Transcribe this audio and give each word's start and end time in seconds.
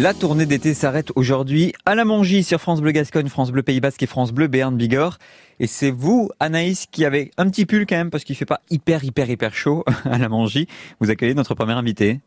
La 0.00 0.14
tournée 0.14 0.46
d'été 0.46 0.72
s'arrête 0.72 1.12
aujourd'hui 1.14 1.74
à 1.84 1.94
la 1.94 2.06
Mongie 2.06 2.42
sur 2.42 2.58
France 2.58 2.80
Bleu 2.80 2.90
Gascogne, 2.90 3.28
France 3.28 3.50
Bleu 3.50 3.62
Pays 3.62 3.80
Basque 3.80 4.02
et 4.02 4.06
France 4.06 4.32
Bleu 4.32 4.46
Béarn 4.46 4.74
Bigorre. 4.74 5.18
Et 5.58 5.66
c'est 5.66 5.90
vous, 5.90 6.30
Anaïs, 6.40 6.86
qui 6.90 7.04
avez 7.04 7.32
un 7.36 7.50
petit 7.50 7.66
pull 7.66 7.84
quand 7.84 7.96
même 7.96 8.08
parce 8.08 8.24
qu'il 8.24 8.34
fait 8.34 8.46
pas 8.46 8.62
hyper, 8.70 9.04
hyper, 9.04 9.28
hyper 9.28 9.54
chaud 9.54 9.84
à 10.10 10.16
la 10.16 10.30
Mongie. 10.30 10.68
Vous 11.00 11.10
accueillez 11.10 11.34
notre 11.34 11.54
premier 11.54 11.74
invité. 11.74 12.20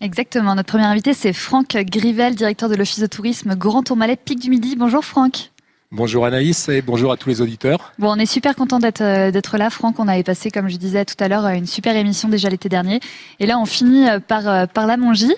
Exactement. 0.00 0.54
Notre 0.54 0.70
premier 0.70 0.86
invité, 0.86 1.12
c'est 1.12 1.34
Franck 1.34 1.76
Grivel, 1.76 2.34
directeur 2.34 2.70
de 2.70 2.76
l'Office 2.76 3.00
de 3.00 3.06
tourisme 3.06 3.56
Grand 3.56 3.82
Tourmalet, 3.82 4.16
Pic 4.16 4.40
du 4.40 4.48
Midi. 4.48 4.74
Bonjour 4.74 5.04
Franck. 5.04 5.52
Bonjour 5.94 6.24
Anaïs 6.24 6.70
et 6.70 6.80
bonjour 6.80 7.12
à 7.12 7.18
tous 7.18 7.28
les 7.28 7.42
auditeurs. 7.42 7.92
Bon, 7.98 8.10
on 8.10 8.16
est 8.16 8.24
super 8.24 8.56
content 8.56 8.78
d'être 8.78 9.02
euh, 9.02 9.30
d'être 9.30 9.58
là, 9.58 9.68
Franck. 9.68 10.00
On 10.00 10.08
avait 10.08 10.22
passé, 10.22 10.50
comme 10.50 10.70
je 10.70 10.78
disais 10.78 11.04
tout 11.04 11.22
à 11.22 11.28
l'heure, 11.28 11.46
une 11.48 11.66
super 11.66 11.94
émission 11.94 12.30
déjà 12.30 12.48
l'été 12.48 12.70
dernier. 12.70 13.00
Et 13.40 13.44
là, 13.44 13.58
on 13.58 13.66
finit 13.66 14.08
euh, 14.08 14.18
par 14.18 14.48
euh, 14.48 14.64
par 14.64 14.86
la 14.86 14.96
Mongie. 14.96 15.34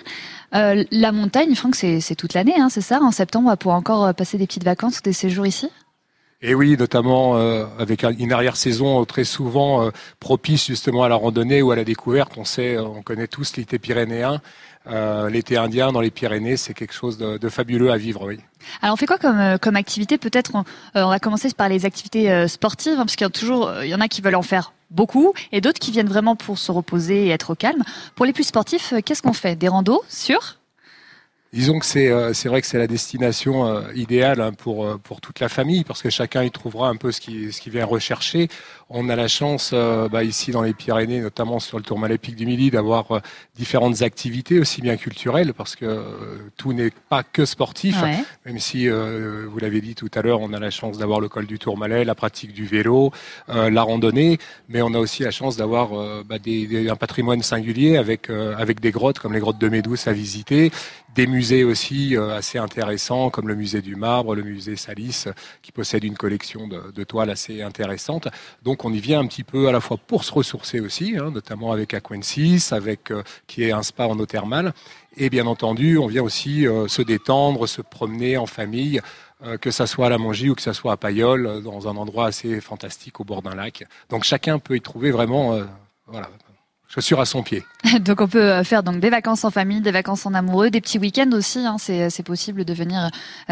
La 0.55 1.11
montagne, 1.11 1.53
Franck, 1.55 1.75
c'est 1.75 2.15
toute 2.15 2.33
l'année, 2.33 2.55
hein, 2.57 2.69
c'est 2.69 2.81
ça? 2.81 2.99
En 3.01 3.11
septembre, 3.11 3.47
on 3.47 3.51
va 3.51 3.57
pouvoir 3.57 3.77
encore 3.77 4.13
passer 4.15 4.37
des 4.37 4.47
petites 4.47 4.63
vacances 4.63 4.99
ou 4.99 5.01
des 5.01 5.13
séjours 5.13 5.45
ici? 5.45 5.69
Et 6.41 6.53
oui, 6.53 6.75
notamment 6.77 7.35
avec 7.79 8.03
une 8.03 8.31
arrière-saison 8.31 9.03
très 9.05 9.23
souvent 9.23 9.89
propice 10.19 10.67
justement 10.67 11.03
à 11.03 11.09
la 11.09 11.15
randonnée 11.15 11.61
ou 11.61 11.71
à 11.71 11.75
la 11.75 11.83
découverte. 11.83 12.33
On 12.37 12.45
sait, 12.45 12.77
on 12.77 13.01
connaît 13.01 13.27
tous 13.27 13.57
l'été 13.57 13.79
pyrénéen. 13.79 14.41
Euh, 14.87 15.29
l'été 15.29 15.57
indien 15.57 15.91
dans 15.91 16.01
les 16.01 16.11
Pyrénées, 16.11 16.57
c'est 16.57 16.73
quelque 16.73 16.93
chose 16.93 17.17
de, 17.17 17.49
fabuleux 17.49 17.91
à 17.91 17.97
vivre, 17.97 18.27
oui. 18.27 18.39
Alors 18.81 18.93
on 18.93 18.97
fait 18.97 19.05
quoi 19.05 19.17
comme, 19.17 19.39
euh, 19.39 19.57
comme 19.57 19.75
activité? 19.75 20.17
Peut-être 20.17 20.51
on, 20.53 20.63
euh, 20.95 21.05
va 21.05 21.19
commencer 21.19 21.49
par 21.55 21.69
les 21.69 21.85
activités 21.85 22.47
sportives, 22.47 22.93
hein, 22.93 23.05
parce 23.05 23.15
qu'il 23.15 23.25
y 23.25 23.27
a 23.27 23.31
toujours, 23.31 23.71
il 23.83 23.89
y 23.89 23.95
en 23.95 24.01
a 24.01 24.07
qui 24.07 24.21
veulent 24.21 24.35
en 24.35 24.41
faire 24.41 24.73
beaucoup, 24.91 25.33
et 25.51 25.61
d'autres 25.61 25.79
qui 25.79 25.91
viennent 25.91 26.07
vraiment 26.07 26.35
pour 26.35 26.57
se 26.57 26.71
reposer 26.71 27.25
et 27.25 27.29
être 27.29 27.51
au 27.51 27.55
calme. 27.55 27.83
Pour 28.15 28.25
les 28.25 28.33
plus 28.33 28.43
sportifs, 28.43 28.93
qu'est-ce 29.03 29.21
qu'on 29.21 29.33
fait? 29.33 29.55
Des 29.55 29.67
randos 29.67 30.03
sur 30.07 30.57
Disons 31.55 31.79
que 31.79 31.85
c'est 31.85 32.11
c'est 32.33 32.49
vrai 32.49 32.59
que 32.59 32.67
c'est 32.67 32.77
la 32.77 32.85
destination 32.85 33.89
idéale 33.93 34.41
hein, 34.41 34.51
pour 34.51 34.99
pour 34.99 35.21
toute 35.21 35.39
la 35.39 35.47
famille 35.47 35.85
parce 35.85 36.01
que 36.01 36.09
chacun 36.09 36.43
y 36.43 36.51
trouvera 36.51 36.89
un 36.89 36.97
peu 36.97 37.13
ce 37.13 37.21
qui 37.21 37.53
ce 37.53 37.61
qu'il 37.61 37.71
vient 37.71 37.85
rechercher. 37.85 38.49
On 38.87 39.09
a 39.09 39.15
la 39.15 39.27
chance 39.27 39.71
euh, 39.73 40.07
bah, 40.09 40.23
ici 40.23 40.51
dans 40.51 40.61
les 40.61 40.75
Pyrénées, 40.75 41.19
notamment 41.19 41.59
sur 41.59 41.79
le 41.79 41.83
Tourmalet 41.83 42.19
Pic 42.19 42.35
du 42.35 42.45
Midi, 42.45 42.69
d'avoir 42.69 43.11
euh, 43.11 43.19
différentes 43.55 44.03
activités 44.03 44.59
aussi 44.59 44.81
bien 44.81 44.95
culturelles, 44.95 45.55
parce 45.55 45.75
que 45.75 45.85
euh, 45.85 46.37
tout 46.55 46.71
n'est 46.71 46.91
pas 47.09 47.23
que 47.23 47.45
sportif. 47.45 47.95
Même 48.45 48.59
si 48.59 48.87
vous 48.87 49.57
l'avez 49.59 49.81
dit 49.81 49.95
tout 49.95 50.11
à 50.13 50.21
l'heure, 50.21 50.41
on 50.41 50.53
a 50.53 50.59
la 50.59 50.69
chance 50.69 50.99
d'avoir 50.99 51.19
le 51.19 51.29
col 51.29 51.47
du 51.47 51.57
Tourmalet, 51.57 52.05
la 52.05 52.13
pratique 52.13 52.53
du 52.53 52.65
vélo, 52.65 53.11
la 53.47 53.81
randonnée, 53.81 54.37
mais 54.69 54.81
on 54.81 54.93
a 54.93 54.99
aussi 54.99 55.23
la 55.23 55.31
chance 55.31 55.57
d'avoir 55.57 55.89
bah, 56.25 56.37
des, 56.37 56.89
un 56.89 56.95
patrimoine 56.95 57.41
singulier 57.41 57.97
avec 57.97 58.29
avec 58.29 58.79
des 58.79 58.91
grottes 58.91 59.19
comme 59.19 59.33
les 59.33 59.39
grottes 59.39 59.57
de 59.57 59.69
Médouce 59.69 60.07
à 60.07 60.13
visiter, 60.13 60.71
des 61.15 61.27
musées 61.27 61.44
aussi 61.63 62.15
assez 62.17 62.57
intéressants 62.57 63.29
comme 63.29 63.47
le 63.47 63.55
musée 63.55 63.81
du 63.81 63.95
marbre, 63.95 64.35
le 64.35 64.43
musée 64.43 64.75
Salis, 64.75 65.25
qui 65.61 65.71
possède 65.71 66.03
une 66.03 66.17
collection 66.17 66.67
de, 66.67 67.03
toiles 67.03 67.29
assez 67.29 67.61
intéressante. 67.61 68.27
Donc 68.63 68.85
on 68.85 68.91
y 68.91 68.99
vient 68.99 69.19
un 69.19 69.27
petit 69.27 69.43
peu 69.43 69.67
à 69.67 69.71
la 69.71 69.79
fois 69.79 69.97
pour 69.97 70.23
se 70.23 70.33
ressourcer 70.33 70.79
aussi, 70.79 71.15
hein, 71.17 71.31
notamment 71.31 71.71
avec 71.71 71.93
Aquensis, 71.93 72.71
avec 72.71 73.11
euh, 73.11 73.23
qui 73.47 73.63
est 73.63 73.71
un 73.71 73.83
spa 73.83 74.07
en 74.07 74.17
eau 74.19 74.25
thermale, 74.25 74.73
et 75.17 75.29
bien 75.29 75.45
entendu 75.45 75.97
on 75.97 76.07
vient 76.07 76.23
aussi 76.23 76.67
euh, 76.67 76.87
se 76.87 77.01
détendre, 77.01 77.67
se 77.67 77.81
promener 77.81 78.37
en 78.37 78.45
famille, 78.45 79.01
euh, 79.43 79.57
que 79.57 79.71
ça 79.71 79.87
soit 79.87 80.07
à 80.07 80.09
la 80.09 80.17
Mongie 80.17 80.49
ou 80.49 80.55
que 80.55 80.61
ça 80.61 80.73
soit 80.73 80.93
à 80.93 80.97
Payol, 80.97 81.61
dans 81.63 81.87
un 81.87 81.95
endroit 81.95 82.27
assez 82.27 82.59
fantastique 82.61 83.19
au 83.19 83.23
bord 83.23 83.41
d'un 83.41 83.55
lac. 83.55 83.85
Donc 84.09 84.23
chacun 84.23 84.59
peut 84.59 84.75
y 84.75 84.81
trouver 84.81 85.11
vraiment, 85.11 85.59
chaussures 86.87 87.19
à 87.19 87.25
son 87.25 87.43
pied. 87.43 87.63
donc 87.99 88.21
on 88.21 88.27
peut 88.27 88.63
faire 88.63 88.83
donc 88.83 88.99
des 88.99 89.09
vacances 89.09 89.43
en 89.43 89.51
famille, 89.51 89.81
des 89.81 89.91
vacances 89.91 90.25
en 90.25 90.33
amoureux, 90.33 90.69
des 90.69 90.81
petits 90.81 90.99
week-ends 90.99 91.31
aussi. 91.33 91.59
Hein, 91.59 91.77
c'est 91.77 92.23
possible 92.23 92.65
de 92.65 92.73
venir 92.73 93.09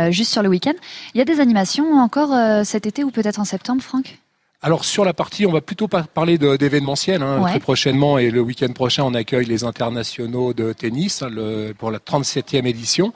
juste 0.09 0.31
sur 0.31 0.43
le 0.43 0.49
week-end. 0.49 0.73
Il 1.13 1.17
y 1.17 1.21
a 1.21 1.25
des 1.25 1.39
animations 1.39 1.99
encore 1.99 2.65
cet 2.65 2.85
été 2.85 3.03
ou 3.03 3.11
peut-être 3.11 3.39
en 3.39 3.45
septembre, 3.45 3.81
Franck? 3.81 4.17
Alors 4.65 4.85
sur 4.85 5.03
la 5.03 5.13
partie, 5.13 5.45
on 5.45 5.51
va 5.51 5.59
plutôt 5.59 5.89
parler 5.89 6.37
d'événementiel. 6.37 7.21
Hein. 7.21 7.41
Très 7.47 7.59
prochainement 7.59 8.17
et 8.17 8.31
le 8.31 8.39
week-end 8.39 8.71
prochain, 8.71 9.03
on 9.03 9.13
accueille 9.13 9.45
les 9.45 9.65
internationaux 9.65 10.53
de 10.53 10.71
tennis 10.71 11.21
hein, 11.21 11.29
pour 11.77 11.91
la 11.91 11.99
37e 11.99 12.65
édition. 12.65 13.11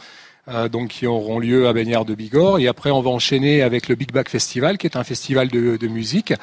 Euh, 0.50 0.70
donc 0.70 0.90
qui 0.90 1.06
auront 1.08 1.40
lieu 1.40 1.68
à 1.68 1.74
Bagnères 1.74 2.06
de 2.06 2.16
Bigorre. 2.16 2.60
Et 2.60 2.70
après, 2.70 2.90
on 2.90 3.02
va 3.02 3.10
enchaîner 3.10 3.62
avec 3.64 3.90
le 3.90 3.96
Big 3.96 4.14
Back 4.14 4.30
Festival, 4.30 4.78
qui 4.78 4.88
est 4.88 4.96
un 4.96 5.04
festival 5.04 5.50
de, 5.50 5.88
musique 5.88 6.34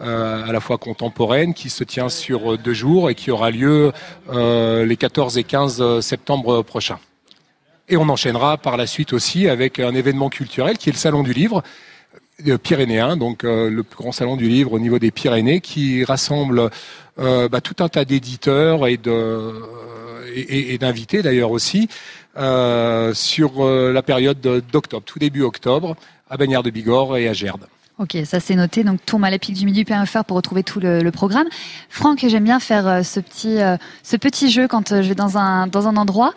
euh, 0.00 0.42
à 0.48 0.50
la 0.50 0.60
fois 0.60 0.78
contemporaine, 0.78 1.52
qui 1.52 1.68
se 1.68 1.84
tient 1.84 2.08
sur 2.08 2.56
deux 2.56 2.72
jours 2.72 3.10
et 3.10 3.14
qui 3.14 3.30
aura 3.30 3.50
lieu 3.50 3.92
euh, 4.32 4.86
les 4.86 4.96
14 4.96 5.36
et 5.36 5.44
15 5.44 6.00
septembre 6.00 6.62
prochains. 6.62 6.98
Et 7.90 7.98
on 7.98 8.08
enchaînera 8.08 8.56
par 8.56 8.78
la 8.78 8.86
suite 8.86 9.12
aussi 9.12 9.46
avec 9.46 9.78
un 9.78 9.94
événement 9.94 10.30
culturel 10.30 10.78
qui 10.78 10.88
est 10.88 10.92
le 10.92 10.98
Salon 10.98 11.22
du 11.22 11.34
Livre, 11.34 11.62
pyrénéen, 12.58 13.16
donc 13.16 13.44
euh, 13.44 13.70
le 13.70 13.82
plus 13.82 13.96
grand 13.96 14.12
salon 14.12 14.36
du 14.36 14.48
livre 14.48 14.72
au 14.72 14.78
niveau 14.78 14.98
des 14.98 15.10
Pyrénées, 15.10 15.60
qui 15.60 16.04
rassemble 16.04 16.70
euh, 17.18 17.48
bah, 17.48 17.60
tout 17.60 17.82
un 17.82 17.88
tas 17.88 18.04
d'éditeurs 18.04 18.86
et 18.86 18.96
de 18.96 19.52
et, 20.32 20.78
d'invités 20.78 21.22
d'ailleurs 21.22 21.50
aussi 21.50 21.88
euh, 22.36 23.12
sur 23.14 23.64
la 23.64 24.02
période 24.02 24.40
d'octobre, 24.40 25.02
tout 25.04 25.18
début 25.18 25.42
octobre, 25.42 25.96
à 26.28 26.36
Bagnères 26.36 26.62
de 26.62 26.70
Bigorre 26.70 27.16
et 27.16 27.28
à 27.28 27.32
Gerde. 27.32 27.66
Ok, 27.98 28.16
ça 28.24 28.38
c'est 28.38 28.54
noté. 28.54 28.84
Donc 28.84 29.04
tourne 29.04 29.24
à 29.24 29.36
du 29.36 29.66
midi 29.66 29.84
faire 29.84 30.24
pour 30.24 30.36
retrouver 30.36 30.62
tout 30.62 30.78
le, 30.78 31.10
programme. 31.10 31.48
Franck, 31.88 32.24
j'aime 32.28 32.44
bien 32.44 32.60
faire 32.60 33.04
ce 33.04 33.18
petit 33.18 33.58
ce 34.04 34.16
petit 34.16 34.50
jeu 34.50 34.68
quand 34.68 35.02
je 35.02 35.08
vais 35.08 35.14
dans 35.16 35.36
un 35.36 35.66
dans 35.66 35.88
un 35.88 35.96
endroit. 35.96 36.32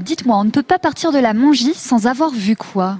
Dites-moi, 0.00 0.38
on 0.38 0.44
ne 0.44 0.50
peut 0.50 0.62
pas 0.62 0.78
partir 0.78 1.12
de 1.12 1.18
la 1.18 1.34
Mongie 1.34 1.74
sans 1.74 2.06
avoir 2.06 2.30
vu 2.30 2.56
quoi? 2.56 2.98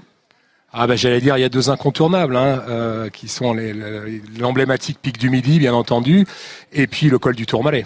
Ah 0.80 0.86
ben 0.86 0.96
j'allais 0.96 1.20
dire 1.20 1.36
il 1.36 1.40
y 1.40 1.44
a 1.44 1.48
deux 1.48 1.70
incontournables 1.70 2.36
hein, 2.36 2.62
euh, 2.68 3.10
qui 3.10 3.26
sont 3.26 3.52
l'emblématique 4.38 4.98
pic 5.02 5.18
du 5.18 5.28
Midi 5.28 5.58
bien 5.58 5.74
entendu 5.74 6.24
et 6.72 6.86
puis 6.86 7.08
le 7.08 7.18
col 7.18 7.34
du 7.34 7.46
Tourmalet. 7.46 7.84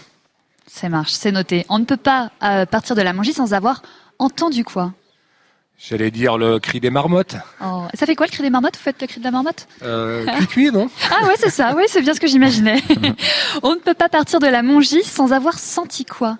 C'est 0.66 0.90
marche, 0.90 1.12
c'est 1.12 1.32
noté. 1.32 1.64
On 1.70 1.78
ne 1.78 1.86
peut 1.86 1.96
pas 1.96 2.30
euh, 2.42 2.66
partir 2.66 2.94
de 2.94 3.00
la 3.00 3.14
Mongie 3.14 3.32
sans 3.32 3.54
avoir 3.54 3.80
entendu 4.18 4.62
quoi? 4.62 4.92
J'allais 5.78 6.10
dire 6.10 6.36
le 6.36 6.58
cri 6.60 6.80
des 6.80 6.90
marmottes. 6.90 7.36
Oh, 7.64 7.84
ça 7.94 8.04
fait 8.04 8.14
quoi 8.14 8.26
le 8.26 8.30
cri 8.30 8.42
des 8.42 8.50
marmottes? 8.50 8.76
Vous 8.76 8.82
faites 8.82 9.00
le 9.00 9.06
cri 9.06 9.20
de 9.20 9.24
la 9.24 9.30
marmotte? 9.30 9.66
Euh, 9.82 10.26
Cuit, 10.48 10.70
non? 10.70 10.90
Ah 11.10 11.26
ouais, 11.26 11.34
c'est 11.38 11.50
ça. 11.50 11.74
Oui, 11.74 11.84
c'est 11.88 12.02
bien 12.02 12.12
ce 12.12 12.20
que 12.20 12.26
j'imaginais. 12.26 12.82
on 13.62 13.74
ne 13.74 13.80
peut 13.80 13.94
pas 13.94 14.10
partir 14.10 14.38
de 14.38 14.46
la 14.46 14.62
Mongie 14.62 15.02
sans 15.02 15.32
avoir 15.32 15.58
senti 15.58 16.04
quoi? 16.04 16.36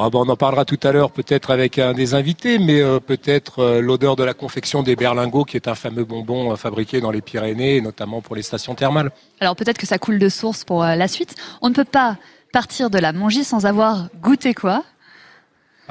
Ah 0.00 0.08
on 0.12 0.28
en 0.28 0.36
parlera 0.36 0.64
tout 0.64 0.78
à 0.82 0.92
l'heure 0.92 1.10
peut-être 1.10 1.50
avec 1.50 1.78
un 1.78 1.92
des 1.92 2.14
invités, 2.14 2.58
mais 2.58 2.80
euh, 2.80 3.00
peut-être 3.00 3.60
euh, 3.60 3.80
l'odeur 3.80 4.14
de 4.16 4.22
la 4.22 4.34
confection 4.34 4.82
des 4.82 4.96
berlingots, 4.96 5.44
qui 5.44 5.56
est 5.56 5.66
un 5.66 5.74
fameux 5.74 6.04
bonbon 6.04 6.52
euh, 6.52 6.56
fabriqué 6.56 7.00
dans 7.00 7.10
les 7.10 7.20
Pyrénées, 7.20 7.80
notamment 7.80 8.20
pour 8.20 8.36
les 8.36 8.42
stations 8.42 8.74
thermales. 8.74 9.10
Alors 9.40 9.56
peut-être 9.56 9.78
que 9.78 9.86
ça 9.86 9.98
coule 9.98 10.18
de 10.18 10.28
source 10.28 10.64
pour 10.64 10.84
la 10.84 11.08
suite. 11.08 11.34
On 11.62 11.68
ne 11.68 11.74
peut 11.74 11.84
pas 11.84 12.16
partir 12.52 12.90
de 12.90 12.98
la 12.98 13.12
Mongie 13.12 13.44
sans 13.44 13.66
avoir 13.66 14.08
goûté 14.22 14.54
quoi? 14.54 14.84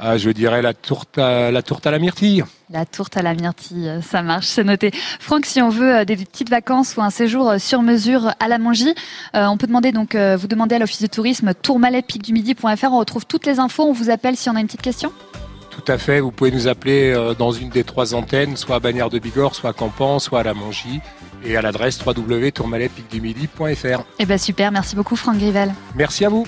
Ah, 0.00 0.16
je 0.16 0.30
dirais 0.30 0.62
la 0.62 0.74
tourte, 0.74 1.18
à, 1.18 1.50
la 1.50 1.62
tourte 1.62 1.86
à 1.86 1.90
la 1.90 1.98
myrtille. 1.98 2.44
La 2.70 2.86
tourte 2.86 3.16
à 3.16 3.22
la 3.22 3.34
myrtille, 3.34 3.98
ça 4.02 4.22
marche, 4.22 4.46
c'est 4.46 4.62
noté. 4.62 4.92
Franck, 5.18 5.44
si 5.44 5.60
on 5.60 5.70
veut 5.70 5.96
euh, 5.96 6.04
des 6.04 6.16
petites 6.16 6.50
vacances 6.50 6.96
ou 6.96 7.02
un 7.02 7.10
séjour 7.10 7.50
euh, 7.50 7.58
sur 7.58 7.82
mesure 7.82 8.32
à 8.38 8.46
la 8.46 8.58
Mongie, 8.58 8.94
euh, 9.34 9.46
on 9.46 9.56
peut 9.56 9.66
demander 9.66 9.90
donc 9.90 10.14
vous 10.14 10.46
demandez 10.46 10.76
à 10.76 10.78
l'office 10.78 11.02
de 11.02 11.06
tourisme 11.08 11.52
tourmalet 11.54 12.04
du 12.22 12.32
midi.fr. 12.32 12.92
On 12.92 12.98
retrouve 12.98 13.26
toutes 13.26 13.46
les 13.46 13.58
infos. 13.58 13.84
On 13.84 13.92
vous 13.92 14.10
appelle 14.10 14.36
si 14.36 14.48
on 14.48 14.54
a 14.54 14.60
une 14.60 14.66
petite 14.66 14.82
question. 14.82 15.12
Tout 15.70 15.84
à 15.90 15.98
fait. 15.98 16.20
Vous 16.20 16.30
pouvez 16.30 16.50
nous 16.50 16.68
appeler 16.68 17.14
dans 17.38 17.52
une 17.52 17.68
des 17.68 17.84
trois 17.84 18.14
antennes, 18.14 18.56
soit 18.56 18.76
à 18.76 18.80
Bagnères 18.80 19.10
de 19.10 19.18
Bigorre, 19.18 19.54
soit 19.54 19.70
à 19.70 19.72
Campan, 19.72 20.18
soit 20.18 20.40
à 20.40 20.42
la 20.42 20.54
Mongie, 20.54 21.00
et 21.44 21.56
à 21.56 21.62
l'adresse 21.62 22.00
www.tourmaletpicdumidi.fr. 22.04 24.02
Eh 24.18 24.26
ben 24.26 24.38
super. 24.38 24.72
Merci 24.72 24.96
beaucoup, 24.96 25.16
Franck 25.16 25.38
Grivel. 25.38 25.72
Merci 25.94 26.24
à 26.24 26.28
vous. 26.28 26.46